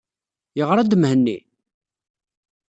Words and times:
Yeɣra-d 0.57 0.93
Mhenni? 0.97 1.37